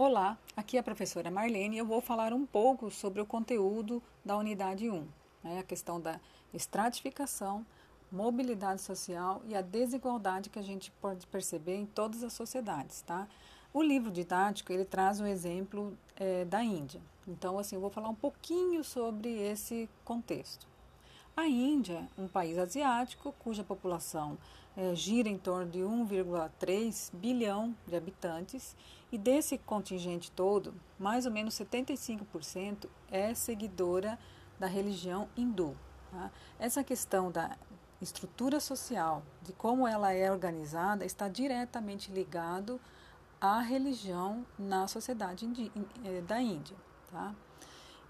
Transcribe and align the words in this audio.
Olá, 0.00 0.38
aqui 0.56 0.76
é 0.76 0.80
a 0.80 0.82
professora 0.84 1.28
Marlene 1.28 1.74
e 1.74 1.78
eu 1.80 1.84
vou 1.84 2.00
falar 2.00 2.32
um 2.32 2.46
pouco 2.46 2.88
sobre 2.88 3.20
o 3.20 3.26
conteúdo 3.26 4.00
da 4.24 4.36
unidade 4.36 4.88
1, 4.88 5.04
né, 5.42 5.58
a 5.58 5.64
questão 5.64 6.00
da 6.00 6.20
estratificação, 6.54 7.66
mobilidade 8.08 8.80
social 8.80 9.42
e 9.48 9.56
a 9.56 9.60
desigualdade 9.60 10.50
que 10.50 10.58
a 10.60 10.62
gente 10.62 10.92
pode 11.00 11.26
perceber 11.26 11.74
em 11.74 11.84
todas 11.84 12.22
as 12.22 12.32
sociedades, 12.32 13.02
tá? 13.02 13.26
O 13.74 13.82
livro 13.82 14.12
didático 14.12 14.72
ele 14.72 14.84
traz 14.84 15.18
um 15.18 15.26
exemplo 15.26 15.98
é, 16.14 16.44
da 16.44 16.62
Índia. 16.62 17.00
Então, 17.26 17.58
assim, 17.58 17.74
eu 17.74 17.80
vou 17.80 17.90
falar 17.90 18.08
um 18.08 18.14
pouquinho 18.14 18.84
sobre 18.84 19.28
esse 19.30 19.90
contexto. 20.04 20.64
A 21.36 21.48
Índia, 21.48 22.08
um 22.16 22.28
país 22.28 22.56
asiático 22.56 23.34
cuja 23.40 23.64
população 23.64 24.38
é, 24.78 24.94
gira 24.94 25.28
em 25.28 25.36
torno 25.36 25.68
de 25.68 25.80
1,3 25.80 27.10
bilhão 27.12 27.74
de 27.84 27.96
habitantes, 27.96 28.76
e 29.10 29.18
desse 29.18 29.58
contingente 29.58 30.30
todo, 30.30 30.72
mais 30.96 31.26
ou 31.26 31.32
menos 31.32 31.54
75% 31.54 32.88
é 33.10 33.34
seguidora 33.34 34.16
da 34.56 34.68
religião 34.68 35.28
hindu. 35.36 35.76
Tá? 36.12 36.30
Essa 36.60 36.84
questão 36.84 37.28
da 37.28 37.58
estrutura 38.00 38.60
social, 38.60 39.24
de 39.42 39.52
como 39.52 39.88
ela 39.88 40.12
é 40.12 40.30
organizada, 40.30 41.04
está 41.04 41.26
diretamente 41.26 42.12
ligado 42.12 42.80
à 43.40 43.58
religião 43.58 44.46
na 44.56 44.86
sociedade 44.86 45.72
eh, 46.04 46.20
da 46.20 46.40
Índia. 46.40 46.76
Tá? 47.10 47.34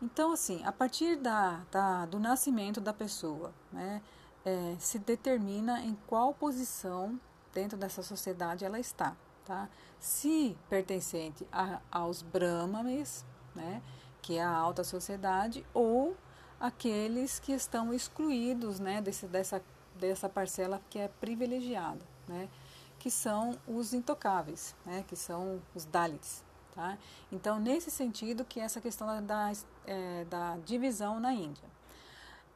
Então, 0.03 0.33
assim, 0.33 0.63
a 0.65 0.73
partir 0.73 1.17
da, 1.17 1.63
da 1.71 2.05
do 2.05 2.19
nascimento 2.19 2.79
da 2.79 2.93
pessoa, 2.93 3.55
né, 3.73 4.03
é, 4.45 4.77
se 4.79 4.99
determina 4.99 5.81
em 5.81 5.97
qual 6.07 6.33
posição 6.33 7.21
dentro 7.53 7.77
dessa 7.77 8.03
sociedade 8.03 8.65
ela 8.65 8.79
está. 8.79 9.17
Tá? 9.45 9.69
Se 9.99 10.57
pertencente 10.69 11.47
a, 11.51 11.81
aos 11.91 12.23
brahmanes, 12.23 13.25
né, 13.55 13.83
que 14.21 14.37
é 14.37 14.43
a 14.43 14.51
alta 14.51 14.85
sociedade, 14.85 15.65
ou 15.73 16.17
aqueles 16.61 17.39
que 17.39 17.53
estão 17.53 17.95
excluídos 17.95 18.79
né, 18.79 19.01
desse, 19.01 19.27
dessa, 19.27 19.63
dessa 19.95 20.29
parcela 20.29 20.81
que 20.91 20.99
é 20.99 21.09
privilegiada, 21.09 22.05
né, 22.27 22.49
que 22.99 23.11
são 23.11 23.59
os 23.67 23.95
intocáveis, 23.95 24.75
né, 24.85 25.05
que 25.07 25.17
são 25.17 25.63
os 25.75 25.85
Dalits. 25.85 26.45
Tá? 26.75 26.97
Então, 27.33 27.59
nesse 27.59 27.91
sentido 27.91 28.45
que 28.45 28.61
essa 28.61 28.81
questão 28.81 29.07
da, 29.07 29.21
da, 29.21 29.53
é, 29.87 30.25
da 30.27 30.57
divisão 30.59 31.19
na 31.19 31.33
Índia. 31.33 31.69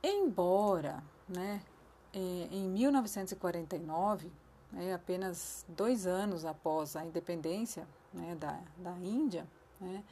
Embora 0.03 1.03
né, 1.29 1.63
em 2.15 2.69
1949, 2.69 4.31
né, 4.71 4.95
apenas 4.95 5.65
dois 5.69 6.07
anos 6.07 6.45
após 6.45 6.97
a 6.97 7.05
independência 7.05 7.87
né, 8.13 8.35
da, 8.35 8.59
da 8.77 8.93
Índia, 8.99 9.47
né, 9.81 10.03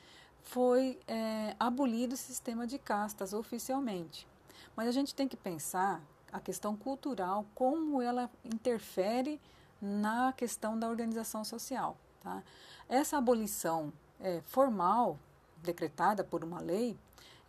foi 0.43 0.99
é, 1.07 1.55
abolido 1.59 2.15
o 2.15 2.17
sistema 2.17 2.67
de 2.67 2.79
castas 2.79 3.33
oficialmente. 3.33 4.27
Mas 4.75 4.89
a 4.89 4.93
gente 4.93 5.15
tem 5.15 5.29
que 5.29 5.37
pensar 5.37 6.01
a 6.33 6.41
questão 6.41 6.77
cultural, 6.77 7.45
como 7.55 8.01
ela 8.01 8.31
interfere 8.45 9.41
na 9.81 10.33
questão 10.33 10.79
da 10.79 10.89
organização 10.89 11.45
social. 11.45 11.97
Tá? 12.21 12.43
Essa 12.89 13.19
abolição 13.19 13.93
é, 14.21 14.41
formal, 14.43 15.19
decretada 15.63 16.23
por 16.23 16.45
uma 16.45 16.61
lei, 16.61 16.97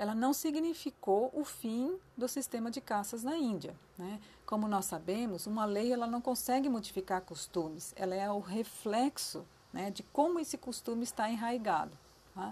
ela 0.01 0.15
não 0.15 0.33
significou 0.33 1.29
o 1.31 1.45
fim 1.45 1.95
do 2.17 2.27
sistema 2.27 2.71
de 2.71 2.81
caças 2.81 3.21
na 3.21 3.37
Índia. 3.37 3.75
Né? 3.95 4.19
Como 4.47 4.67
nós 4.67 4.85
sabemos, 4.85 5.45
uma 5.45 5.63
lei 5.63 5.93
ela 5.93 6.07
não 6.07 6.19
consegue 6.19 6.67
modificar 6.67 7.21
costumes, 7.21 7.93
ela 7.95 8.15
é 8.15 8.27
o 8.27 8.39
reflexo 8.39 9.45
né, 9.71 9.91
de 9.91 10.01
como 10.01 10.39
esse 10.39 10.57
costume 10.57 11.03
está 11.03 11.29
enraizado. 11.29 11.91
Tá? 12.33 12.51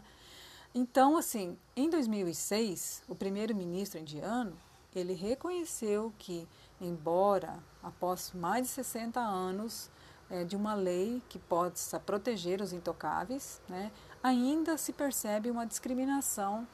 Então, 0.75 1.17
assim, 1.17 1.57
em 1.75 1.89
2006, 1.89 3.01
o 3.07 3.15
primeiro-ministro 3.15 3.99
indiano 3.99 4.55
ele 4.93 5.13
reconheceu 5.13 6.13
que, 6.19 6.47
embora 6.79 7.57
após 7.81 8.31
mais 8.31 8.67
de 8.67 8.73
60 8.73 9.19
anos 9.19 9.89
é, 10.29 10.43
de 10.43 10.55
uma 10.55 10.75
lei 10.75 11.19
que 11.27 11.39
possa 11.39 11.99
proteger 11.99 12.61
os 12.61 12.73
intocáveis, 12.73 13.59
né, 13.67 13.91
ainda 14.21 14.77
se 14.77 14.93
percebe 14.93 15.49
uma 15.49 15.65
discriminação 15.65 16.67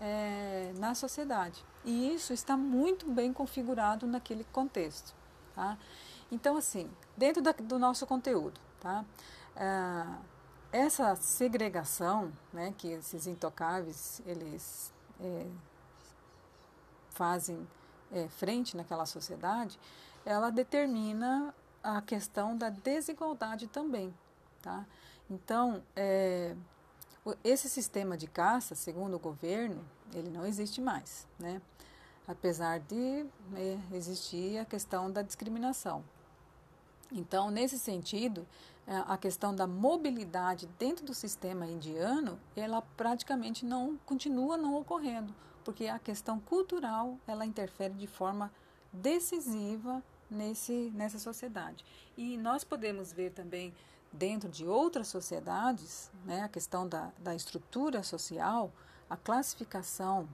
é, 0.00 0.72
na 0.78 0.94
sociedade. 0.94 1.64
E 1.84 2.14
isso 2.14 2.32
está 2.32 2.56
muito 2.56 3.10
bem 3.10 3.32
configurado 3.32 4.06
naquele 4.06 4.44
contexto. 4.44 5.14
Tá? 5.54 5.76
Então, 6.30 6.56
assim, 6.56 6.90
dentro 7.16 7.42
da, 7.42 7.52
do 7.52 7.78
nosso 7.78 8.06
conteúdo, 8.06 8.60
tá? 8.80 9.04
Ah, 9.56 10.18
essa 10.70 11.16
segregação 11.16 12.30
né, 12.52 12.74
que 12.76 12.88
esses 12.88 13.26
intocáveis 13.26 14.20
eles 14.26 14.92
é, 15.18 15.46
fazem 17.10 17.66
é, 18.12 18.28
frente 18.28 18.76
naquela 18.76 19.06
sociedade, 19.06 19.78
ela 20.24 20.50
determina 20.50 21.54
a 21.82 22.02
questão 22.02 22.56
da 22.56 22.68
desigualdade 22.68 23.66
também. 23.66 24.14
Tá? 24.62 24.84
Então, 25.30 25.82
é, 25.96 26.54
esse 27.42 27.68
sistema 27.68 28.16
de 28.16 28.26
caça, 28.26 28.74
segundo 28.74 29.14
o 29.14 29.18
governo, 29.18 29.84
ele 30.14 30.30
não 30.30 30.46
existe 30.46 30.80
mais, 30.80 31.26
né? 31.38 31.60
apesar 32.28 32.78
de 32.80 33.24
né, 33.50 33.82
existir 33.92 34.58
a 34.58 34.64
questão 34.66 35.10
da 35.10 35.22
discriminação. 35.22 36.04
Então, 37.10 37.50
nesse 37.50 37.78
sentido, 37.78 38.46
é, 38.86 38.96
a 39.06 39.16
questão 39.16 39.54
da 39.54 39.66
mobilidade 39.66 40.68
dentro 40.78 41.06
do 41.06 41.14
sistema 41.14 41.66
indiano, 41.66 42.38
ela 42.54 42.82
praticamente 42.82 43.64
não 43.64 43.96
continua 44.04 44.58
não 44.58 44.74
ocorrendo, 44.74 45.34
porque 45.64 45.86
a 45.86 45.98
questão 45.98 46.38
cultural 46.38 47.18
ela 47.26 47.46
interfere 47.46 47.94
de 47.94 48.06
forma 48.06 48.52
decisiva 48.92 50.02
nesse, 50.30 50.92
nessa 50.94 51.18
sociedade. 51.18 51.82
E 52.14 52.36
nós 52.36 52.62
podemos 52.62 53.10
ver 53.10 53.30
também 53.30 53.72
dentro 54.12 54.48
de 54.48 54.66
outras 54.66 55.08
sociedades, 55.08 56.10
né, 56.24 56.42
a 56.42 56.48
questão 56.48 56.88
da, 56.88 57.10
da 57.18 57.34
estrutura 57.34 58.02
social, 58.02 58.72
a 59.08 59.16
classificação, 59.16 60.28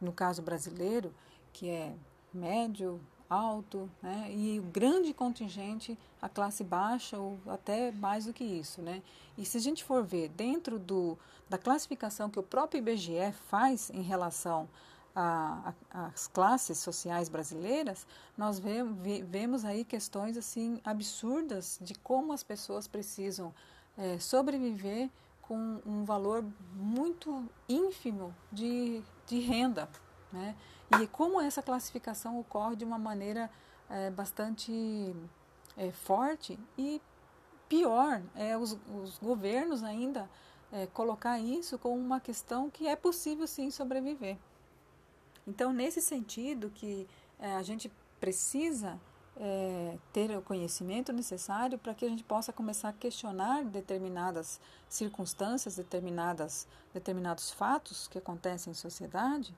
no 0.00 0.12
caso 0.12 0.42
brasileiro, 0.42 1.14
que 1.52 1.68
é 1.68 1.94
médio, 2.32 3.00
alto, 3.28 3.88
né, 4.02 4.28
e 4.32 4.58
o 4.58 4.62
grande 4.64 5.14
contingente, 5.14 5.96
a 6.20 6.28
classe 6.28 6.64
baixa 6.64 7.16
ou 7.16 7.38
até 7.46 7.92
mais 7.92 8.26
do 8.26 8.32
que 8.32 8.42
isso. 8.42 8.82
Né? 8.82 9.02
E 9.38 9.44
se 9.44 9.56
a 9.56 9.60
gente 9.60 9.84
for 9.84 10.02
ver 10.02 10.28
dentro 10.30 10.78
do, 10.78 11.16
da 11.48 11.56
classificação 11.56 12.28
que 12.28 12.38
o 12.38 12.42
próprio 12.42 12.78
IBGE 12.78 13.32
faz 13.48 13.88
em 13.90 14.02
relação 14.02 14.68
às 15.14 16.28
classes 16.28 16.78
sociais 16.78 17.28
brasileiras, 17.28 18.06
nós 18.36 18.58
vemos, 18.58 18.96
vemos 19.28 19.64
aí 19.64 19.84
questões 19.84 20.36
assim 20.36 20.80
absurdas 20.84 21.78
de 21.80 21.94
como 21.94 22.32
as 22.32 22.42
pessoas 22.42 22.86
precisam 22.86 23.52
é, 23.98 24.18
sobreviver 24.18 25.10
com 25.42 25.80
um 25.84 26.04
valor 26.04 26.44
muito 26.74 27.44
ínfimo 27.68 28.34
de, 28.52 29.02
de 29.26 29.40
renda. 29.40 29.88
Né? 30.32 30.54
E 31.00 31.06
como 31.08 31.40
essa 31.40 31.62
classificação 31.62 32.38
ocorre 32.38 32.76
de 32.76 32.84
uma 32.84 32.98
maneira 32.98 33.50
é, 33.88 34.10
bastante 34.10 35.14
é, 35.76 35.90
forte 35.90 36.58
e 36.78 37.02
pior 37.68 38.22
é 38.34 38.56
os, 38.56 38.78
os 39.02 39.18
governos 39.18 39.82
ainda 39.82 40.28
é, 40.72 40.86
colocar 40.86 41.38
isso 41.38 41.78
como 41.78 41.96
uma 41.96 42.20
questão 42.20 42.70
que 42.70 42.86
é 42.86 42.94
possível 42.94 43.46
sim 43.46 43.70
sobreviver. 43.70 44.38
Então, 45.46 45.72
nesse 45.72 46.00
sentido 46.00 46.70
que 46.70 47.06
é, 47.38 47.54
a 47.56 47.62
gente 47.62 47.90
precisa 48.20 49.00
é, 49.36 49.98
ter 50.12 50.30
o 50.36 50.42
conhecimento 50.42 51.12
necessário 51.12 51.78
para 51.78 51.94
que 51.94 52.04
a 52.04 52.08
gente 52.08 52.22
possa 52.22 52.52
começar 52.52 52.90
a 52.90 52.92
questionar 52.92 53.64
determinadas 53.64 54.60
circunstâncias, 54.88 55.76
determinadas, 55.76 56.68
determinados 56.92 57.50
fatos 57.50 58.06
que 58.08 58.18
acontecem 58.18 58.72
em 58.72 58.74
sociedade 58.74 59.54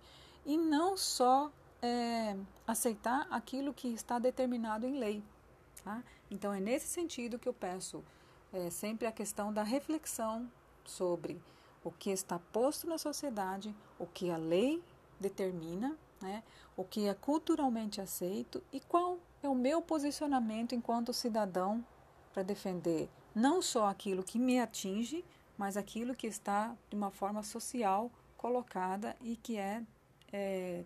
e 0.47 0.57
não 0.57 0.97
só 0.97 1.51
é, 1.83 2.37
aceitar 2.67 3.27
aquilo 3.31 3.75
que 3.75 3.89
está 3.89 4.19
determinado 4.19 4.87
em 4.87 4.99
lei. 4.99 5.23
Tá? 5.85 6.03
Então, 6.31 6.53
é 6.53 6.61
nesse 6.61 6.87
sentido 6.87 7.39
que 7.39 7.49
eu 7.49 7.55
peço 7.55 8.05
é, 8.53 8.71
sempre 8.71 9.07
a 9.07 9.13
questão 9.13 9.53
da 9.53 9.65
reflexão 9.65 10.49
sobre 10.85 11.43
o 11.83 11.91
que 11.91 12.11
está 12.11 12.39
posto 12.39 12.87
na 12.87 12.99
sociedade, 12.99 13.75
o 13.99 14.07
que 14.07 14.31
a 14.31 14.37
lei 14.37 14.81
determina, 15.23 15.97
né, 16.21 16.43
o 16.77 16.85
que 16.85 17.09
é 17.09 17.15
culturalmente 17.15 18.01
aceito 18.01 18.63
e 18.73 18.81
qual 18.81 19.19
é 19.43 19.49
o 19.49 19.55
meu 19.55 19.81
posicionamento 19.81 20.75
enquanto 20.75 21.13
cidadão 21.13 21.85
para 22.33 22.43
defender 22.43 23.09
não 23.35 23.63
só 23.63 23.87
aquilo 23.87 24.23
que 24.23 24.39
me 24.39 24.61
atinge, 24.61 25.25
mas 25.57 25.77
aquilo 25.77 26.15
que 26.15 26.27
está 26.27 26.77
de 26.91 26.97
uma 26.97 27.11
forma 27.11 27.43
social 27.43 28.11
colocada 28.37 29.17
e 29.23 29.37
que 29.37 29.57
é 29.57 29.83
é, 30.33 30.85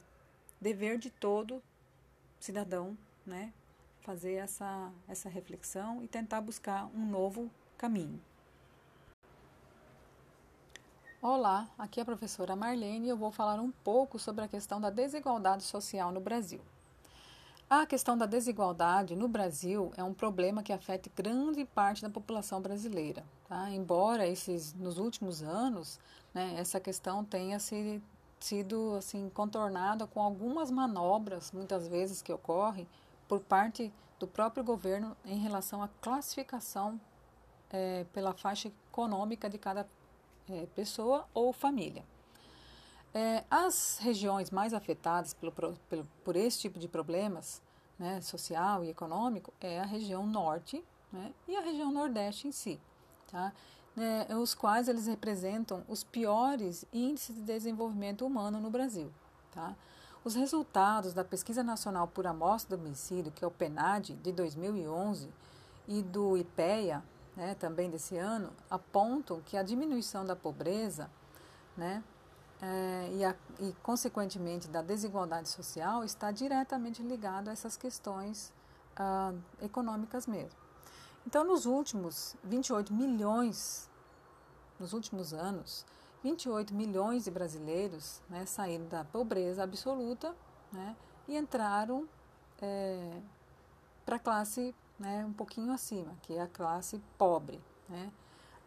dever 0.60 0.98
de 0.98 1.10
todo 1.10 1.62
cidadão, 2.38 2.96
né, 3.24 3.52
fazer 4.00 4.34
essa, 4.34 4.92
essa 5.08 5.28
reflexão 5.28 6.02
e 6.02 6.08
tentar 6.08 6.40
buscar 6.40 6.86
um 6.86 7.06
novo 7.06 7.50
caminho. 7.76 8.20
Olá, 11.28 11.66
aqui 11.76 11.98
é 11.98 12.04
a 12.04 12.06
professora 12.06 12.54
Marlene 12.54 13.08
e 13.08 13.08
eu 13.08 13.16
vou 13.16 13.32
falar 13.32 13.58
um 13.58 13.72
pouco 13.72 14.16
sobre 14.16 14.44
a 14.44 14.48
questão 14.48 14.80
da 14.80 14.90
desigualdade 14.90 15.64
social 15.64 16.12
no 16.12 16.20
Brasil. 16.20 16.60
A 17.68 17.84
questão 17.84 18.16
da 18.16 18.26
desigualdade 18.26 19.16
no 19.16 19.26
Brasil 19.26 19.92
é 19.96 20.04
um 20.04 20.14
problema 20.14 20.62
que 20.62 20.72
afeta 20.72 21.10
grande 21.16 21.64
parte 21.64 22.00
da 22.00 22.08
população 22.08 22.60
brasileira. 22.60 23.24
Tá? 23.48 23.68
Embora 23.72 24.24
esses, 24.24 24.72
nos 24.74 24.98
últimos 24.98 25.42
anos 25.42 25.98
né, 26.32 26.54
essa 26.56 26.78
questão 26.78 27.24
tenha 27.24 27.58
se, 27.58 28.00
sido 28.38 28.94
assim, 28.94 29.28
contornada 29.34 30.06
com 30.06 30.22
algumas 30.22 30.70
manobras, 30.70 31.50
muitas 31.50 31.88
vezes 31.88 32.22
que 32.22 32.32
ocorrem, 32.32 32.86
por 33.26 33.40
parte 33.40 33.92
do 34.20 34.28
próprio 34.28 34.62
governo 34.62 35.16
em 35.24 35.40
relação 35.40 35.82
à 35.82 35.88
classificação 36.00 37.00
é, 37.68 38.06
pela 38.12 38.32
faixa 38.32 38.68
econômica 38.68 39.50
de 39.50 39.58
cada 39.58 39.88
é, 40.48 40.66
pessoa 40.74 41.26
ou 41.34 41.52
família. 41.52 42.04
É, 43.14 43.44
as 43.50 43.98
regiões 44.00 44.50
mais 44.50 44.74
afetadas 44.74 45.32
pelo, 45.32 45.52
pelo, 45.52 46.06
por 46.24 46.36
esse 46.36 46.58
tipo 46.58 46.78
de 46.78 46.86
problemas, 46.86 47.62
né, 47.98 48.20
social 48.20 48.84
e 48.84 48.90
econômico, 48.90 49.52
é 49.60 49.80
a 49.80 49.86
região 49.86 50.26
norte 50.26 50.84
né, 51.10 51.32
e 51.48 51.56
a 51.56 51.60
região 51.60 51.90
nordeste 51.90 52.46
em 52.46 52.52
si, 52.52 52.78
tá? 53.30 53.52
É, 54.28 54.36
os 54.36 54.54
quais 54.54 54.88
eles 54.88 55.06
representam 55.06 55.82
os 55.88 56.04
piores 56.04 56.84
índices 56.92 57.34
de 57.34 57.40
desenvolvimento 57.40 58.26
humano 58.26 58.60
no 58.60 58.68
Brasil. 58.68 59.10
Tá? 59.50 59.74
Os 60.22 60.34
resultados 60.34 61.14
da 61.14 61.24
Pesquisa 61.24 61.62
Nacional 61.62 62.06
por 62.06 62.26
Amostra 62.26 62.76
do 62.76 62.84
Homicídio, 62.84 63.32
que 63.32 63.42
é 63.42 63.48
o 63.48 63.50
PNAD, 63.50 64.12
de 64.16 64.32
2011, 64.32 65.30
e 65.88 66.02
do 66.02 66.36
IPEA, 66.36 67.02
né, 67.36 67.54
também 67.54 67.90
desse 67.90 68.16
ano, 68.16 68.50
apontam 68.70 69.40
que 69.42 69.56
a 69.56 69.62
diminuição 69.62 70.24
da 70.24 70.34
pobreza 70.34 71.10
né, 71.76 72.02
é, 72.60 73.10
e, 73.12 73.24
a, 73.24 73.34
e, 73.60 73.72
consequentemente, 73.82 74.66
da 74.68 74.80
desigualdade 74.80 75.48
social 75.48 76.02
está 76.02 76.30
diretamente 76.30 77.02
ligado 77.02 77.48
a 77.48 77.52
essas 77.52 77.76
questões 77.76 78.52
ah, 78.96 79.34
econômicas 79.60 80.26
mesmo. 80.26 80.58
Então, 81.26 81.44
nos 81.44 81.66
últimos 81.66 82.34
28 82.44 82.94
milhões, 82.94 83.90
nos 84.80 84.92
últimos 84.92 85.34
anos, 85.34 85.84
28 86.22 86.72
milhões 86.74 87.24
de 87.24 87.30
brasileiros 87.30 88.22
né, 88.28 88.46
saíram 88.46 88.86
da 88.88 89.04
pobreza 89.04 89.62
absoluta 89.62 90.34
né, 90.72 90.96
e 91.28 91.36
entraram 91.36 92.08
é, 92.60 93.20
para 94.04 94.16
a 94.16 94.18
classe 94.18 94.74
né, 94.98 95.24
um 95.24 95.32
pouquinho 95.32 95.72
acima, 95.72 96.16
que 96.22 96.34
é 96.34 96.42
a 96.42 96.46
classe 96.46 97.00
pobre. 97.18 97.60
Né. 97.88 98.10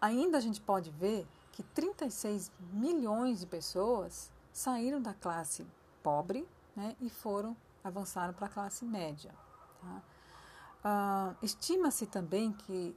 Ainda 0.02 0.38
a 0.38 0.42
gente 0.42 0.62
pode 0.62 0.90
ver 0.92 1.28
que 1.52 1.64
36 1.64 2.52
milhões 2.72 3.40
de 3.40 3.46
pessoas 3.46 4.32
saíram 4.52 5.02
da 5.02 5.14
classe 5.14 5.66
pobre 6.02 6.48
né, 6.76 6.96
e 7.02 7.10
foram 7.10 7.56
avançaram 7.84 8.34
para 8.34 8.46
a 8.46 8.50
classe 8.50 8.86
média. 8.86 9.34
Tá? 9.82 10.02
Ah, 10.84 11.34
Estima-se 11.42 12.06
também 12.06 12.52
que 12.52 12.96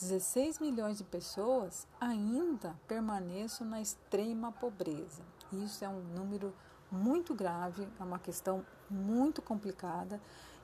16 0.00 0.58
milhões 0.58 0.98
de 0.98 1.04
pessoas 1.04 1.86
ainda 2.00 2.74
permaneçam 2.88 3.66
na 3.66 3.80
extrema 3.80 4.50
pobreza. 4.50 5.22
Isso 5.52 5.84
é 5.84 5.88
um 5.88 6.00
número 6.00 6.54
muito 6.90 7.34
grave, 7.34 7.86
é 7.98 8.02
uma 8.02 8.18
questão 8.18 8.64
muito 8.88 9.40
complicada 9.40 10.20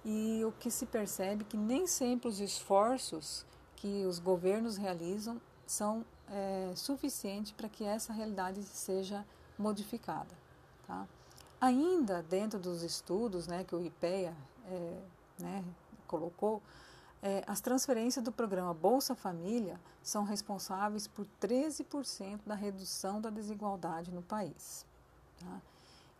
e 0.08 0.44
o 0.44 0.52
que 0.52 0.70
se 0.70 0.86
percebe 0.86 1.42
é 1.42 1.44
que 1.44 1.56
nem 1.56 1.84
sempre 1.84 2.28
os 2.28 2.38
esforços 2.38 3.44
que 3.74 4.06
os 4.06 4.20
governos 4.20 4.76
realizam 4.76 5.40
são 5.66 6.04
é, 6.30 6.72
suficientes 6.76 7.50
para 7.50 7.68
que 7.68 7.82
essa 7.82 8.12
realidade 8.12 8.62
seja 8.62 9.26
modificada. 9.58 10.32
Tá? 10.86 11.08
Ainda 11.60 12.22
dentro 12.22 12.60
dos 12.60 12.84
estudos 12.84 13.48
né, 13.48 13.64
que 13.64 13.74
o 13.74 13.84
IPEA 13.84 14.32
é, 14.68 15.02
né, 15.40 15.64
colocou, 16.06 16.62
é, 17.20 17.42
as 17.44 17.60
transferências 17.60 18.24
do 18.24 18.30
programa 18.30 18.72
Bolsa 18.72 19.16
Família 19.16 19.80
são 20.04 20.22
responsáveis 20.22 21.08
por 21.08 21.26
13% 21.42 22.42
da 22.46 22.54
redução 22.54 23.20
da 23.20 23.28
desigualdade 23.28 24.12
no 24.12 24.22
país. 24.22 24.86
Tá? 25.40 25.60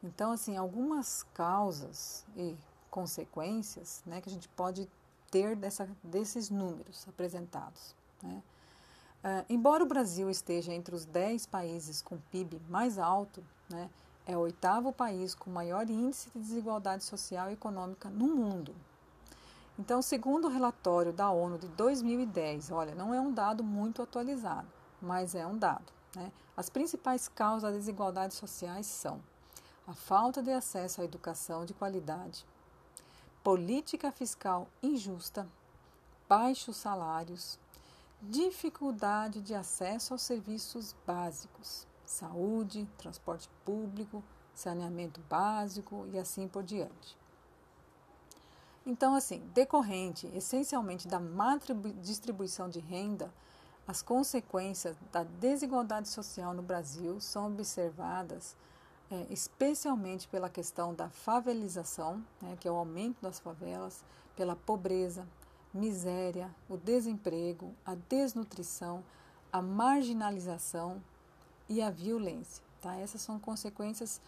Então, 0.02 0.32
assim, 0.32 0.56
algumas 0.56 1.22
causas 1.34 2.26
e 2.36 2.56
consequências 2.96 4.02
né, 4.06 4.22
que 4.22 4.28
a 4.30 4.32
gente 4.32 4.48
pode 4.48 4.88
ter 5.30 5.54
dessa, 5.54 5.86
desses 6.02 6.48
números 6.48 7.06
apresentados. 7.06 7.94
Né? 8.22 8.42
Uh, 9.22 9.44
embora 9.50 9.84
o 9.84 9.86
Brasil 9.86 10.30
esteja 10.30 10.72
entre 10.72 10.94
os 10.94 11.04
10 11.04 11.44
países 11.44 12.00
com 12.00 12.16
PIB 12.30 12.58
mais 12.70 12.98
alto, 12.98 13.44
né, 13.68 13.90
é 14.26 14.34
o 14.34 14.40
oitavo 14.40 14.94
país 14.94 15.34
com 15.34 15.50
maior 15.50 15.90
índice 15.90 16.30
de 16.30 16.38
desigualdade 16.38 17.04
social 17.04 17.50
e 17.50 17.52
econômica 17.52 18.08
no 18.08 18.28
mundo. 18.28 18.74
Então, 19.78 20.00
segundo 20.00 20.46
o 20.46 20.50
relatório 20.50 21.12
da 21.12 21.30
ONU 21.30 21.58
de 21.58 21.68
2010, 21.68 22.70
olha, 22.70 22.94
não 22.94 23.12
é 23.12 23.20
um 23.20 23.30
dado 23.30 23.62
muito 23.62 24.00
atualizado, 24.00 24.68
mas 25.02 25.34
é 25.34 25.46
um 25.46 25.58
dado. 25.58 25.92
Né? 26.14 26.32
As 26.56 26.70
principais 26.70 27.28
causas 27.28 27.64
das 27.64 27.74
desigualdades 27.74 28.38
sociais 28.38 28.86
são 28.86 29.20
a 29.86 29.92
falta 29.92 30.42
de 30.42 30.50
acesso 30.50 31.02
à 31.02 31.04
educação 31.04 31.66
de 31.66 31.74
qualidade, 31.74 32.46
política 33.46 34.10
fiscal 34.10 34.66
injusta, 34.82 35.46
baixos 36.28 36.78
salários, 36.78 37.60
dificuldade 38.20 39.40
de 39.40 39.54
acesso 39.54 40.14
aos 40.14 40.22
serviços 40.22 40.96
básicos, 41.06 41.86
saúde, 42.04 42.88
transporte 42.98 43.48
público, 43.64 44.20
saneamento 44.52 45.20
básico 45.30 46.08
e 46.12 46.18
assim 46.18 46.48
por 46.48 46.64
diante. 46.64 47.16
Então, 48.84 49.14
assim, 49.14 49.38
decorrente 49.54 50.26
essencialmente 50.34 51.06
da 51.06 51.20
má 51.20 51.56
distribuição 52.02 52.68
de 52.68 52.80
renda, 52.80 53.32
as 53.86 54.02
consequências 54.02 54.96
da 55.12 55.22
desigualdade 55.22 56.08
social 56.08 56.52
no 56.52 56.62
Brasil 56.62 57.20
são 57.20 57.46
observadas 57.46 58.56
é, 59.10 59.26
especialmente 59.30 60.26
pela 60.28 60.48
questão 60.48 60.94
da 60.94 61.08
favelização, 61.08 62.24
né, 62.40 62.56
que 62.58 62.66
é 62.66 62.70
o 62.70 62.76
aumento 62.76 63.20
das 63.22 63.38
favelas, 63.38 64.04
pela 64.34 64.56
pobreza, 64.56 65.26
miséria, 65.72 66.54
o 66.68 66.76
desemprego, 66.76 67.74
a 67.84 67.94
desnutrição, 67.94 69.04
a 69.52 69.62
marginalização 69.62 71.02
e 71.68 71.80
a 71.80 71.90
violência. 71.90 72.64
Tá? 72.80 72.96
Essas 72.96 73.20
são 73.22 73.38
consequências 73.38 74.20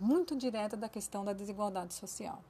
muito 0.00 0.36
diretas 0.36 0.78
da 0.78 0.88
questão 0.88 1.24
da 1.24 1.32
desigualdade 1.32 1.94
social. 1.94 2.42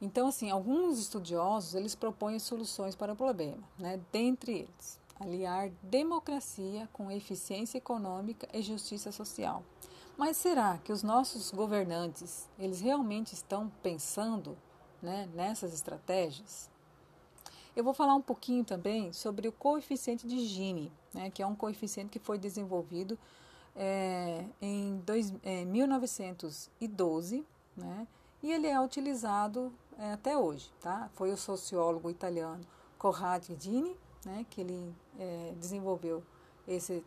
Então, 0.00 0.26
assim, 0.26 0.50
alguns 0.50 0.98
estudiosos 0.98 1.74
eles 1.74 1.94
propõem 1.94 2.38
soluções 2.38 2.94
para 2.94 3.12
o 3.12 3.16
problema, 3.16 3.62
né? 3.78 4.00
dentre 4.12 4.52
eles, 4.52 5.00
aliar 5.18 5.70
democracia 5.82 6.88
com 6.92 7.10
eficiência 7.10 7.78
econômica 7.78 8.48
e 8.52 8.60
justiça 8.60 9.12
social. 9.12 9.62
Mas 10.16 10.36
será 10.36 10.78
que 10.78 10.92
os 10.92 11.02
nossos 11.02 11.50
governantes 11.50 12.48
eles 12.58 12.80
realmente 12.80 13.32
estão 13.32 13.68
pensando 13.82 14.56
né, 15.02 15.28
nessas 15.34 15.74
estratégias? 15.74 16.70
Eu 17.74 17.82
vou 17.82 17.92
falar 17.92 18.14
um 18.14 18.22
pouquinho 18.22 18.64
também 18.64 19.12
sobre 19.12 19.48
o 19.48 19.52
coeficiente 19.52 20.26
de 20.28 20.38
Gini, 20.46 20.92
né, 21.12 21.30
que 21.30 21.42
é 21.42 21.46
um 21.46 21.56
coeficiente 21.56 22.10
que 22.10 22.20
foi 22.20 22.38
desenvolvido 22.38 23.18
é, 23.74 24.44
em, 24.62 24.98
dois, 25.04 25.34
é, 25.42 25.62
em 25.62 25.66
1912, 25.66 27.44
né, 27.76 28.06
e 28.40 28.52
ele 28.52 28.68
é 28.68 28.80
utilizado 28.80 29.72
é, 29.98 30.12
até 30.12 30.38
hoje. 30.38 30.70
Tá? 30.80 31.10
Foi 31.14 31.32
o 31.32 31.36
sociólogo 31.36 32.08
italiano 32.08 32.64
Corrado 32.96 33.56
Dini 33.56 33.96
né, 34.24 34.46
que 34.48 34.60
ele 34.60 34.94
desenvolveu 35.58 36.22
esse 36.66 37.04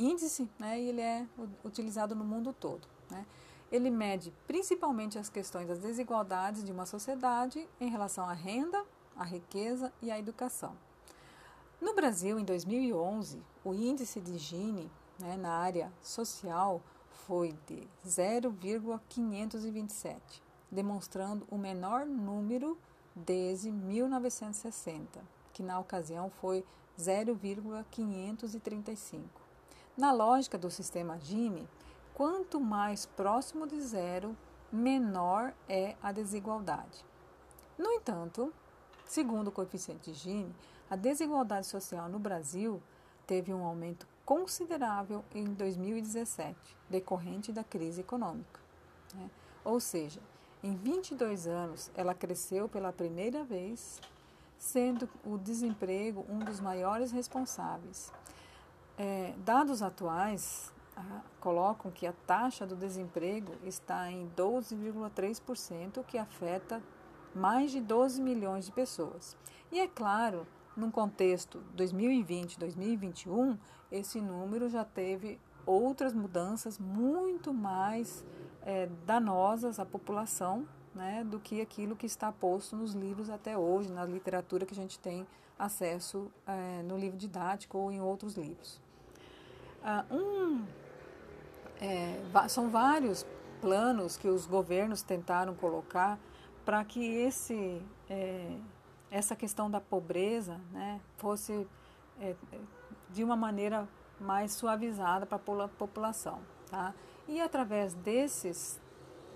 índice 0.00 0.48
né, 0.58 0.80
ele 0.80 1.00
é 1.00 1.24
utilizado 1.64 2.14
no 2.14 2.24
mundo 2.24 2.52
todo. 2.52 2.86
Né? 3.10 3.24
Ele 3.70 3.90
mede 3.90 4.32
principalmente 4.46 5.18
as 5.18 5.28
questões 5.28 5.68
das 5.68 5.78
desigualdades 5.78 6.64
de 6.64 6.72
uma 6.72 6.86
sociedade 6.86 7.68
em 7.80 7.88
relação 7.88 8.28
à 8.28 8.32
renda, 8.32 8.84
à 9.16 9.24
riqueza 9.24 9.92
e 10.02 10.10
à 10.10 10.18
educação. 10.18 10.74
No 11.80 11.94
Brasil, 11.94 12.36
em 12.38 12.44
2011, 12.44 13.40
o 13.64 13.72
índice 13.72 14.20
de 14.20 14.36
Gini 14.38 14.90
né, 15.18 15.36
na 15.36 15.52
área 15.52 15.90
social 16.02 16.82
foi 17.26 17.56
de 17.66 17.88
0,527, 18.06 20.42
demonstrando 20.70 21.46
o 21.50 21.56
menor 21.56 22.04
número 22.04 22.76
desde 23.14 23.70
1960, 23.70 25.20
que 25.52 25.62
na 25.62 25.78
ocasião 25.78 26.28
foi 26.28 26.64
0,535. 26.98 29.39
Na 30.00 30.12
lógica 30.12 30.56
do 30.56 30.70
sistema 30.70 31.18
Gini, 31.18 31.68
quanto 32.14 32.58
mais 32.58 33.04
próximo 33.04 33.66
de 33.66 33.78
zero, 33.82 34.34
menor 34.72 35.52
é 35.68 35.94
a 36.02 36.10
desigualdade. 36.10 37.04
No 37.76 37.92
entanto, 37.92 38.50
segundo 39.04 39.48
o 39.48 39.52
coeficiente 39.52 40.10
de 40.10 40.18
Gini, 40.18 40.56
a 40.88 40.96
desigualdade 40.96 41.66
social 41.66 42.08
no 42.08 42.18
Brasil 42.18 42.82
teve 43.26 43.52
um 43.52 43.62
aumento 43.62 44.08
considerável 44.24 45.22
em 45.34 45.44
2017, 45.52 46.56
decorrente 46.88 47.52
da 47.52 47.62
crise 47.62 48.00
econômica. 48.00 48.58
Né? 49.14 49.30
Ou 49.62 49.78
seja, 49.80 50.22
em 50.62 50.76
22 50.76 51.46
anos, 51.46 51.90
ela 51.94 52.14
cresceu 52.14 52.70
pela 52.70 52.90
primeira 52.90 53.44
vez, 53.44 54.00
sendo 54.56 55.06
o 55.26 55.36
desemprego 55.36 56.24
um 56.26 56.38
dos 56.38 56.58
maiores 56.58 57.12
responsáveis. 57.12 58.10
É, 58.98 59.34
dados 59.44 59.82
atuais 59.82 60.72
ah, 60.96 61.22
colocam 61.40 61.90
que 61.90 62.06
a 62.06 62.12
taxa 62.26 62.66
do 62.66 62.76
desemprego 62.76 63.54
está 63.64 64.10
em 64.10 64.30
12,3%, 64.36 66.04
que 66.04 66.18
afeta 66.18 66.82
mais 67.34 67.70
de 67.70 67.80
12 67.80 68.20
milhões 68.20 68.66
de 68.66 68.72
pessoas. 68.72 69.36
E 69.72 69.80
é 69.80 69.88
claro, 69.88 70.46
num 70.76 70.90
contexto 70.90 71.62
2020-2021, 71.76 73.58
esse 73.90 74.20
número 74.20 74.68
já 74.68 74.84
teve 74.84 75.40
outras 75.64 76.12
mudanças 76.12 76.78
muito 76.78 77.54
mais 77.54 78.24
é, 78.62 78.88
danosas 79.06 79.78
à 79.78 79.86
população 79.86 80.66
né, 80.94 81.24
do 81.24 81.38
que 81.38 81.60
aquilo 81.60 81.94
que 81.96 82.06
está 82.06 82.32
posto 82.32 82.76
nos 82.76 82.92
livros 82.92 83.30
até 83.30 83.56
hoje, 83.56 83.90
na 83.90 84.04
literatura 84.04 84.66
que 84.66 84.72
a 84.72 84.76
gente 84.76 84.98
tem 84.98 85.26
acesso 85.58 86.30
é, 86.46 86.82
no 86.82 86.96
livro 86.96 87.16
didático 87.16 87.78
ou 87.78 87.92
em 87.92 88.00
outros 88.00 88.34
livros. 88.34 88.80
Ah, 89.82 90.04
um, 90.10 90.64
é, 91.80 92.20
são 92.48 92.70
vários 92.70 93.24
planos 93.60 94.16
que 94.16 94.28
os 94.28 94.46
governos 94.46 95.02
tentaram 95.02 95.54
colocar 95.54 96.18
para 96.64 96.84
que 96.84 97.04
esse, 97.04 97.82
é, 98.08 98.56
essa 99.10 99.36
questão 99.36 99.70
da 99.70 99.80
pobreza 99.80 100.60
né, 100.72 101.00
fosse 101.16 101.66
de 103.08 103.24
uma 103.24 103.34
maneira 103.34 103.88
mais 104.20 104.52
suavizada 104.52 105.24
para 105.24 105.36
a 105.36 105.68
população. 105.68 106.40
Tá? 106.70 106.94
E 107.26 107.40
através 107.40 107.94
desses 107.94 108.80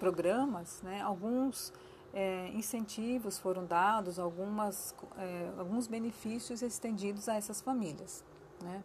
programas, 0.04 0.82
né, 0.82 1.00
alguns 1.00 1.73
é, 2.12 2.49
incentivos 2.49 3.38
foram 3.38 3.64
dados, 3.64 4.18
algumas, 4.18 4.94
é, 5.16 5.50
alguns 5.58 5.87
benefícios 5.87 6.61
estendidos 6.61 7.26
a 7.26 7.37
essas 7.37 7.62
famílias. 7.62 8.23
Né? 8.62 8.84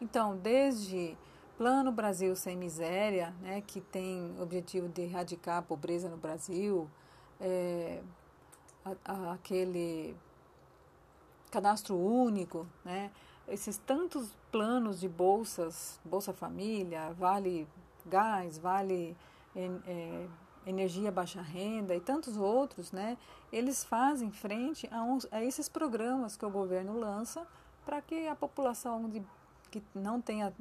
Então, 0.00 0.36
desde 0.36 1.18
Plano 1.58 1.90
Brasil 1.90 2.36
Sem 2.36 2.56
Miséria, 2.56 3.34
né, 3.40 3.62
que 3.66 3.80
tem 3.80 4.32
o 4.38 4.42
objetivo 4.42 4.88
de 4.88 5.02
erradicar 5.02 5.58
a 5.58 5.62
pobreza 5.62 6.08
no 6.08 6.16
Brasil, 6.16 6.88
é, 7.40 8.00
a, 8.84 8.92
a, 9.04 9.32
aquele 9.32 10.16
cadastro 11.50 11.96
único, 11.96 12.64
né, 12.84 13.10
esses 13.48 13.76
tantos 13.76 14.30
planos 14.52 15.00
de 15.00 15.08
bolsas, 15.08 15.98
Bolsa 16.04 16.32
Família, 16.32 17.12
Vale 17.18 17.66
Gás, 18.06 18.56
Vale 18.56 19.16
é, 19.56 20.26
Energia 20.66 21.12
Baixa 21.12 21.42
Renda 21.42 21.94
e 21.94 22.00
tantos 22.00 22.36
outros, 22.36 22.90
né, 22.90 23.18
eles 23.52 23.84
fazem 23.84 24.30
frente 24.30 24.88
a, 24.90 25.02
uns, 25.02 25.26
a 25.30 25.42
esses 25.42 25.68
programas 25.68 26.36
que 26.36 26.44
o 26.44 26.50
governo 26.50 26.98
lança 26.98 27.46
para 27.84 28.00
que 28.00 28.26
a 28.26 28.34
população 28.34 29.08
de, 29.08 29.22
que 29.70 29.82
não 29.94 30.20
tenha 30.20 30.52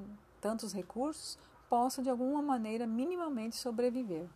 tantos 0.41 0.73
recursos 0.73 1.37
possa 1.69 2.03
de 2.03 2.09
alguma 2.09 2.41
maneira 2.41 2.85
minimamente 2.85 3.55
sobreviver. 3.55 4.27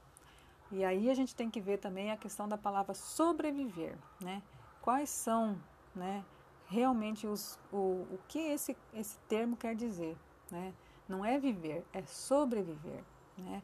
E 0.72 0.84
aí 0.84 1.10
a 1.10 1.14
gente 1.14 1.36
tem 1.36 1.50
que 1.50 1.62
ver 1.62 1.78
também 1.78 2.12
a 2.12 2.18
questão 2.18 2.48
da 2.48 2.58
palavra 2.58 2.94
sobreviver, 2.94 3.98
né? 4.20 4.42
Quais 4.82 5.10
são, 5.10 5.58
né, 5.96 6.24
realmente 6.68 7.28
os, 7.28 7.58
o, 7.72 8.06
o 8.12 8.20
que 8.28 8.40
esse, 8.40 8.76
esse 8.94 9.18
termo 9.30 9.56
quer 9.56 9.76
dizer, 9.76 10.18
né? 10.52 10.74
Não 11.08 11.24
é 11.24 11.40
viver, 11.40 11.86
é 11.94 12.02
sobreviver, 12.04 13.04
né? 13.38 13.62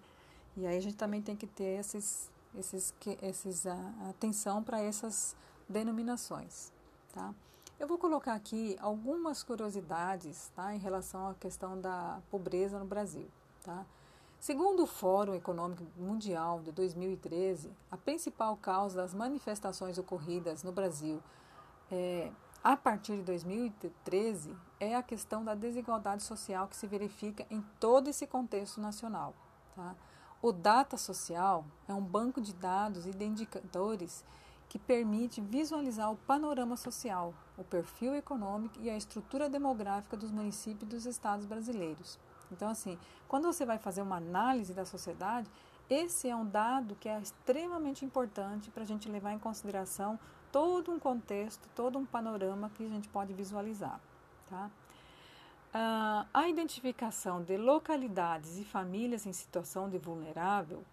E 0.55 0.65
aí 0.67 0.77
a 0.77 0.81
gente 0.81 0.95
também 0.95 1.21
tem 1.21 1.35
que 1.35 1.47
ter 1.47 1.79
esses, 1.79 2.31
esses, 2.55 2.93
esses 3.21 3.65
a, 3.65 4.09
atenção 4.09 4.63
para 4.63 4.79
essas 4.79 5.35
denominações, 5.67 6.71
tá? 7.11 7.33
Eu 7.79 7.87
vou 7.87 7.97
colocar 7.97 8.33
aqui 8.33 8.77
algumas 8.79 9.43
curiosidades, 9.43 10.51
tá, 10.55 10.73
em 10.73 10.79
relação 10.79 11.29
à 11.29 11.33
questão 11.33 11.79
da 11.79 12.21
pobreza 12.29 12.77
no 12.77 12.85
Brasil, 12.85 13.27
tá? 13.63 13.85
Segundo 14.39 14.83
o 14.83 14.85
Fórum 14.85 15.33
Econômico 15.33 15.83
Mundial 15.97 16.61
de 16.61 16.71
2013, 16.71 17.71
a 17.89 17.97
principal 17.97 18.57
causa 18.57 18.97
das 18.97 19.13
manifestações 19.13 19.97
ocorridas 19.97 20.63
no 20.63 20.71
Brasil 20.71 21.21
é, 21.89 22.29
a 22.63 22.77
partir 22.77 23.17
de 23.17 23.23
2013 23.23 24.55
é 24.79 24.95
a 24.95 25.03
questão 25.03 25.43
da 25.43 25.55
desigualdade 25.55 26.23
social 26.23 26.67
que 26.67 26.75
se 26.75 26.87
verifica 26.87 27.45
em 27.49 27.61
todo 27.79 28.09
esse 28.09 28.25
contexto 28.27 28.79
nacional. 28.79 29.33
Tá? 29.75 29.95
O 30.43 30.51
Data 30.51 30.97
Social 30.97 31.63
é 31.87 31.93
um 31.93 32.01
banco 32.01 32.41
de 32.41 32.53
dados 32.53 33.05
e 33.05 33.11
de 33.11 33.23
indicadores 33.23 34.25
que 34.67 34.77
permite 34.77 35.39
visualizar 35.39 36.11
o 36.11 36.17
panorama 36.17 36.75
social, 36.75 37.33
o 37.57 37.63
perfil 37.63 38.13
econômico 38.13 38.77
e 38.81 38.89
a 38.89 38.97
estrutura 38.97 39.47
demográfica 39.47 40.17
dos 40.17 40.31
municípios 40.31 40.83
e 40.83 40.95
dos 40.95 41.05
estados 41.05 41.45
brasileiros. 41.45 42.19
Então, 42.51 42.67
assim, 42.67 42.99
quando 43.25 43.45
você 43.45 43.65
vai 43.65 43.77
fazer 43.77 44.01
uma 44.01 44.17
análise 44.17 44.73
da 44.73 44.83
sociedade, 44.83 45.49
esse 45.89 46.27
é 46.27 46.35
um 46.35 46.45
dado 46.45 46.95
que 46.95 47.07
é 47.07 47.17
extremamente 47.21 48.03
importante 48.03 48.69
para 48.69 48.83
a 48.83 48.85
gente 48.85 49.07
levar 49.07 49.31
em 49.31 49.39
consideração 49.39 50.19
todo 50.51 50.91
um 50.91 50.99
contexto, 50.99 51.69
todo 51.73 51.97
um 51.97 52.05
panorama 52.05 52.69
que 52.75 52.85
a 52.85 52.89
gente 52.89 53.07
pode 53.07 53.31
visualizar. 53.31 53.97
Tá? 54.49 54.69
Uh, 55.73 56.27
a 56.31 56.47
identificação 56.47 57.41
de 57.41 57.57
localidades 57.57 58.59
e 58.59 58.63
famílias 58.63 59.25
em 59.25 59.33
situação 59.33 59.89
de 59.89 59.97
vulnerável, 59.97 60.83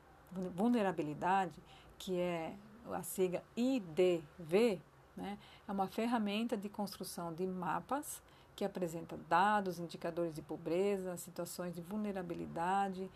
vulnerabilidade, 0.57 1.53
que 1.99 2.19
é 2.19 2.55
a 2.91 3.03
sigla 3.03 3.43
IDV, 3.55 4.81
né, 5.15 5.37
é 5.69 5.73
uma 5.73 5.87
ferramenta 5.87 6.57
de 6.57 6.71
construção 6.71 7.31
de 7.35 7.47
mapas 7.47 8.23
que 8.57 8.65
apresenta 8.65 9.19
dados, 9.29 9.79
indicadores 9.79 10.35
de 10.35 10.41
pobreza, 10.41 11.15
situações 11.19 11.75
de 11.75 11.83
vulnerabilidade, 11.83 13.11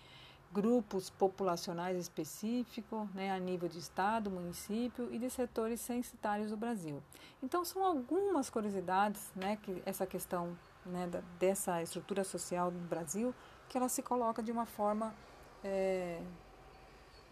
grupos 0.52 1.08
populacionais 1.08 1.96
específicos, 1.96 3.08
né, 3.14 3.32
a 3.32 3.38
nível 3.38 3.70
de 3.70 3.78
estado, 3.78 4.30
município 4.30 5.08
e 5.12 5.18
de 5.18 5.30
setores 5.30 5.80
censitários 5.80 6.50
do 6.50 6.58
Brasil. 6.58 7.02
Então, 7.42 7.64
são 7.64 7.82
algumas 7.82 8.50
curiosidades, 8.50 9.32
né, 9.34 9.56
que 9.62 9.82
essa 9.86 10.06
questão 10.06 10.56
né, 10.86 11.08
dessa 11.38 11.82
estrutura 11.82 12.24
social 12.24 12.70
do 12.70 12.78
Brasil, 12.78 13.34
que 13.68 13.76
ela 13.76 13.88
se 13.88 14.02
coloca 14.02 14.42
de 14.42 14.52
uma 14.52 14.66
forma 14.66 15.14
é, 15.62 16.20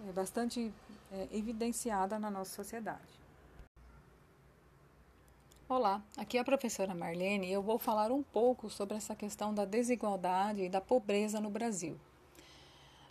é 0.09 0.13
bastante 0.13 0.73
é, 1.13 1.29
evidenciada 1.31 2.19
na 2.19 2.31
nossa 2.31 2.55
sociedade. 2.55 3.21
Olá, 5.69 6.03
aqui 6.19 6.37
é 6.37 6.41
a 6.41 6.45
professora 6.45 6.95
Marlene 6.95 7.47
e 7.47 7.53
eu 7.53 7.63
vou 7.63 7.79
falar 7.79 8.13
um 8.13 8.23
pouco 8.23 8.69
sobre 8.69 8.97
essa 8.97 9.15
questão 9.15 9.55
da 9.55 9.65
desigualdade 9.65 10.63
e 10.63 10.69
da 10.69 10.81
pobreza 10.81 11.41
no 11.41 11.49
Brasil. 11.49 11.99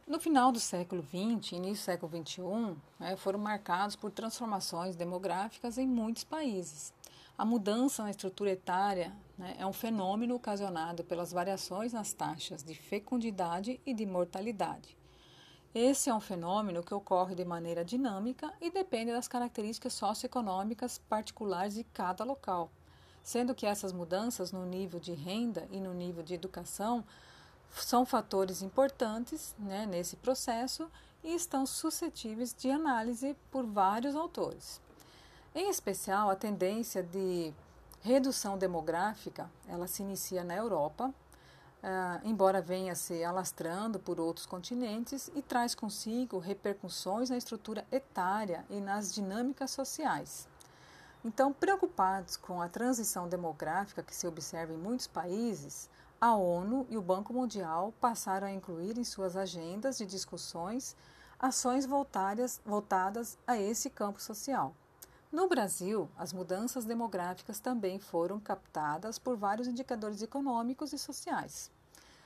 No 0.07 0.19
final 0.19 0.51
do 0.51 0.59
século 0.59 1.01
XX 1.01 1.53
e 1.53 1.55
início 1.55 1.83
do 1.83 1.85
século 1.85 2.11
XXI, 2.23 2.75
né, 2.99 3.15
foram 3.15 3.39
marcados 3.39 3.95
por 3.95 4.11
transformações 4.11 4.95
demográficas 4.95 5.77
em 5.77 5.87
muitos 5.87 6.23
países. 6.23 6.93
A 7.41 7.45
mudança 7.45 8.03
na 8.03 8.11
estrutura 8.11 8.51
etária 8.51 9.11
né, 9.35 9.55
é 9.57 9.65
um 9.65 9.73
fenômeno 9.73 10.35
ocasionado 10.35 11.03
pelas 11.03 11.31
variações 11.31 11.91
nas 11.91 12.13
taxas 12.13 12.61
de 12.61 12.75
fecundidade 12.75 13.81
e 13.83 13.95
de 13.95 14.05
mortalidade. 14.05 14.95
Esse 15.73 16.11
é 16.11 16.13
um 16.13 16.19
fenômeno 16.19 16.83
que 16.83 16.93
ocorre 16.93 17.33
de 17.33 17.43
maneira 17.43 17.83
dinâmica 17.83 18.53
e 18.61 18.69
depende 18.69 19.11
das 19.11 19.27
características 19.27 19.93
socioeconômicas 19.93 20.99
particulares 21.09 21.73
de 21.73 21.83
cada 21.83 22.23
local, 22.23 22.69
sendo 23.23 23.55
que 23.55 23.65
essas 23.65 23.91
mudanças 23.91 24.51
no 24.51 24.63
nível 24.63 24.99
de 24.99 25.13
renda 25.13 25.67
e 25.71 25.79
no 25.79 25.95
nível 25.95 26.21
de 26.21 26.35
educação 26.35 27.03
são 27.71 28.05
fatores 28.05 28.61
importantes 28.61 29.55
né, 29.57 29.87
nesse 29.87 30.15
processo 30.15 30.91
e 31.23 31.33
estão 31.33 31.65
suscetíveis 31.65 32.53
de 32.53 32.69
análise 32.69 33.35
por 33.49 33.65
vários 33.65 34.15
autores. 34.15 34.79
Em 35.53 35.69
especial, 35.69 36.29
a 36.29 36.35
tendência 36.35 37.03
de 37.03 37.53
redução 38.01 38.57
demográfica, 38.57 39.49
ela 39.67 39.87
se 39.87 40.01
inicia 40.01 40.43
na 40.43 40.55
Europa, 40.55 41.13
Uh, 41.81 42.21
embora 42.23 42.61
venha 42.61 42.93
se 42.93 43.23
alastrando 43.23 43.99
por 43.99 44.19
outros 44.19 44.45
continentes 44.45 45.31
e 45.33 45.41
traz 45.41 45.73
consigo 45.73 46.37
repercussões 46.37 47.31
na 47.31 47.37
estrutura 47.37 47.83
etária 47.91 48.63
e 48.69 48.79
nas 48.79 49.11
dinâmicas 49.11 49.71
sociais. 49.71 50.47
Então, 51.25 51.51
preocupados 51.51 52.37
com 52.37 52.61
a 52.61 52.69
transição 52.69 53.27
demográfica 53.27 54.03
que 54.03 54.15
se 54.15 54.27
observa 54.27 54.73
em 54.73 54.77
muitos 54.77 55.07
países, 55.07 55.89
a 56.19 56.35
ONU 56.35 56.85
e 56.87 56.95
o 56.95 57.01
Banco 57.01 57.33
Mundial 57.33 57.91
passaram 57.99 58.45
a 58.45 58.51
incluir 58.51 58.99
em 58.99 59.03
suas 59.03 59.35
agendas 59.35 59.97
de 59.97 60.05
discussões 60.05 60.95
ações 61.39 61.87
voltadas, 61.87 63.39
a 63.47 63.57
esse 63.57 63.89
campo 63.89 64.21
social. 64.21 64.75
No 65.31 65.47
Brasil, 65.47 66.09
as 66.17 66.33
mudanças 66.33 66.83
demográficas 66.83 67.59
também 67.59 67.99
foram 67.99 68.39
captadas 68.39 69.17
por 69.17 69.37
vários 69.37 69.67
indicadores 69.67 70.21
econômicos 70.21 70.91
e 70.91 70.99
sociais. 70.99 71.71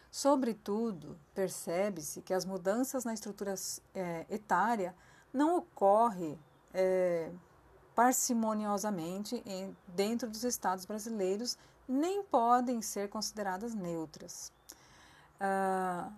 Sobretudo, 0.09 1.17
percebe-se 1.33 2.21
que 2.21 2.33
as 2.33 2.45
mudanças 2.45 3.05
na 3.05 3.13
estrutura 3.13 3.53
é, 3.93 4.25
etária 4.29 4.95
não 5.31 5.57
ocorrem 5.57 6.39
é, 6.73 7.31
parcimoniosamente 7.93 9.41
em, 9.45 9.75
dentro 9.87 10.29
dos 10.29 10.43
estados 10.43 10.85
brasileiros, 10.85 11.57
nem 11.87 12.23
podem 12.23 12.81
ser 12.81 13.09
consideradas 13.09 13.73
neutras. 13.73 14.51
Ah, 15.39 16.11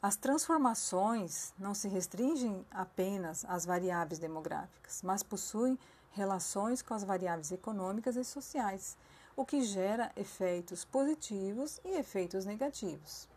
as 0.00 0.16
transformações 0.16 1.52
não 1.58 1.74
se 1.74 1.88
restringem 1.88 2.64
apenas 2.70 3.44
às 3.46 3.66
variáveis 3.66 4.18
demográficas, 4.18 5.02
mas 5.02 5.22
possuem 5.22 5.78
relações 6.12 6.82
com 6.82 6.94
as 6.94 7.04
variáveis 7.04 7.52
econômicas 7.52 8.16
e 8.16 8.24
sociais, 8.24 8.96
o 9.36 9.44
que 9.44 9.62
gera 9.62 10.10
efeitos 10.16 10.84
positivos 10.84 11.80
e 11.84 11.96
efeitos 11.96 12.44
negativos. 12.44 13.28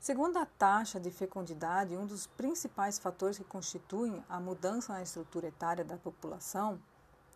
Segundo 0.00 0.38
a 0.38 0.46
taxa 0.46 1.00
de 1.00 1.10
fecundidade, 1.10 1.96
um 1.96 2.06
dos 2.06 2.26
principais 2.26 2.98
fatores 2.98 3.38
que 3.38 3.44
constituem 3.44 4.24
a 4.28 4.38
mudança 4.38 4.92
na 4.92 5.02
estrutura 5.02 5.48
etária 5.48 5.84
da 5.84 5.96
população, 5.96 6.80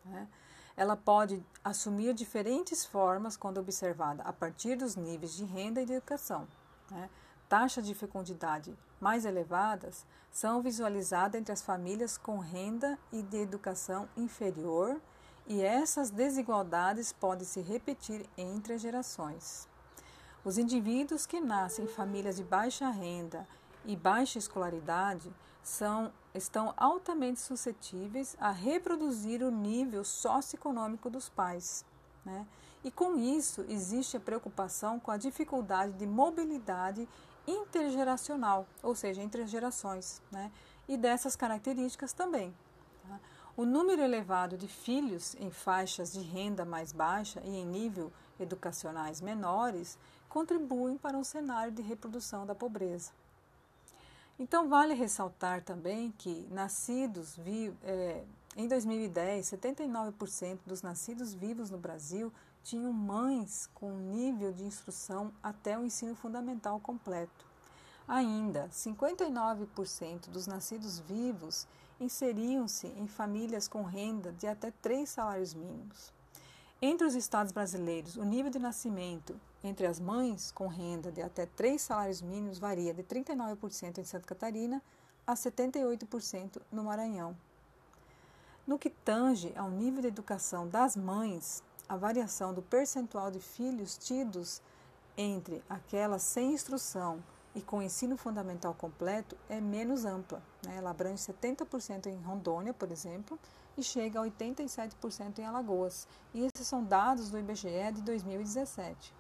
né, 0.04 0.28
ela 0.76 0.96
pode 0.96 1.44
assumir 1.62 2.14
diferentes 2.14 2.84
formas 2.84 3.36
quando 3.36 3.58
observada 3.58 4.22
a 4.22 4.32
partir 4.32 4.76
dos 4.76 4.96
níveis 4.96 5.34
de 5.34 5.44
renda 5.44 5.82
e 5.82 5.84
de 5.84 5.94
educação. 5.94 6.46
Né. 6.90 7.10
Taxas 7.48 7.84
de 7.84 7.94
fecundidade 7.94 8.74
mais 9.00 9.24
elevadas 9.24 10.04
são 10.30 10.62
visualizadas 10.62 11.40
entre 11.40 11.52
as 11.52 11.62
famílias 11.62 12.16
com 12.16 12.38
renda 12.38 12.98
e 13.10 13.22
de 13.22 13.38
educação 13.38 14.08
inferior, 14.16 15.00
e 15.46 15.62
essas 15.62 16.10
desigualdades 16.10 17.12
podem 17.12 17.44
se 17.44 17.60
repetir 17.60 18.24
entre 18.36 18.74
as 18.74 18.80
gerações. 18.80 19.66
Os 20.44 20.58
indivíduos 20.58 21.26
que 21.26 21.40
nascem 21.40 21.84
em 21.84 21.88
famílias 21.88 22.36
de 22.36 22.44
baixa 22.44 22.88
renda 22.88 23.46
e 23.84 23.96
baixa 23.96 24.38
escolaridade 24.38 25.32
são, 25.62 26.12
estão 26.34 26.72
altamente 26.76 27.40
suscetíveis 27.40 28.36
a 28.38 28.50
reproduzir 28.50 29.42
o 29.42 29.50
nível 29.50 30.04
socioeconômico 30.04 31.10
dos 31.10 31.28
pais. 31.28 31.84
Né? 32.24 32.46
E 32.84 32.90
com 32.90 33.16
isso 33.16 33.64
existe 33.68 34.16
a 34.16 34.20
preocupação 34.20 34.98
com 34.98 35.10
a 35.10 35.16
dificuldade 35.16 35.92
de 35.94 36.06
mobilidade 36.06 37.08
intergeracional, 37.50 38.66
ou 38.82 38.94
seja, 38.94 39.22
entre 39.22 39.42
as 39.42 39.50
gerações, 39.50 40.22
né? 40.30 40.50
e 40.88 40.96
dessas 40.96 41.36
características 41.36 42.12
também. 42.12 42.54
Tá? 43.06 43.20
O 43.56 43.64
número 43.64 44.02
elevado 44.02 44.56
de 44.56 44.68
filhos 44.68 45.34
em 45.38 45.50
faixas 45.50 46.12
de 46.12 46.20
renda 46.20 46.64
mais 46.64 46.92
baixa 46.92 47.40
e 47.44 47.56
em 47.56 47.66
nível 47.66 48.12
educacionais 48.38 49.20
menores 49.20 49.98
contribuem 50.28 50.96
para 50.96 51.16
um 51.16 51.24
cenário 51.24 51.72
de 51.72 51.82
reprodução 51.82 52.46
da 52.46 52.54
pobreza. 52.54 53.12
Então, 54.38 54.68
vale 54.68 54.94
ressaltar 54.94 55.62
também 55.62 56.12
que 56.16 56.46
nascidos 56.50 57.38
é, 57.84 58.24
em 58.56 58.66
2010, 58.66 59.46
79% 59.46 60.60
dos 60.64 60.80
nascidos 60.80 61.34
vivos 61.34 61.70
no 61.70 61.76
Brasil 61.76 62.32
tinham 62.62 62.92
mães 62.92 63.68
com 63.74 63.90
nível 63.90 64.52
de 64.52 64.64
instrução 64.64 65.32
até 65.42 65.78
o 65.78 65.84
ensino 65.84 66.14
fundamental 66.14 66.78
completo. 66.80 67.46
Ainda, 68.06 68.68
59% 68.72 70.28
dos 70.28 70.46
nascidos 70.46 70.98
vivos 70.98 71.66
inseriam-se 72.00 72.88
em 72.88 73.06
famílias 73.06 73.68
com 73.68 73.82
renda 73.82 74.32
de 74.32 74.46
até 74.46 74.70
três 74.70 75.10
salários 75.10 75.54
mínimos. 75.54 76.12
Entre 76.82 77.06
os 77.06 77.14
estados 77.14 77.52
brasileiros, 77.52 78.16
o 78.16 78.24
nível 78.24 78.50
de 78.50 78.58
nascimento 78.58 79.38
entre 79.62 79.86
as 79.86 80.00
mães 80.00 80.50
com 80.50 80.66
renda 80.66 81.12
de 81.12 81.20
até 81.20 81.44
três 81.44 81.82
salários 81.82 82.22
mínimos 82.22 82.58
varia 82.58 82.94
de 82.94 83.02
39% 83.02 83.98
em 83.98 84.04
Santa 84.04 84.26
Catarina 84.26 84.82
a 85.26 85.34
78% 85.34 86.60
no 86.72 86.84
Maranhão. 86.84 87.36
No 88.66 88.78
que 88.78 88.88
tange 88.88 89.52
ao 89.56 89.70
nível 89.70 90.00
de 90.00 90.08
educação 90.08 90.66
das 90.66 90.96
mães, 90.96 91.62
a 91.90 91.96
variação 91.96 92.54
do 92.54 92.62
percentual 92.62 93.32
de 93.32 93.40
filhos 93.40 93.98
tidos 93.98 94.62
entre 95.16 95.60
aquelas 95.68 96.22
sem 96.22 96.52
instrução 96.52 97.20
e 97.52 97.60
com 97.60 97.82
ensino 97.82 98.16
fundamental 98.16 98.72
completo 98.72 99.36
é 99.48 99.60
menos 99.60 100.04
ampla. 100.04 100.40
Né? 100.64 100.76
Ela 100.76 100.90
abrange 100.90 101.20
70% 101.20 102.06
em 102.06 102.22
Rondônia, 102.22 102.72
por 102.72 102.92
exemplo, 102.92 103.36
e 103.76 103.82
chega 103.82 104.20
a 104.20 104.24
87% 104.24 105.40
em 105.40 105.44
Alagoas. 105.44 106.06
E 106.32 106.46
esses 106.46 106.64
são 106.64 106.84
dados 106.84 107.28
do 107.28 107.36
IBGE 107.36 107.90
de 107.92 108.02
2017. 108.02 109.12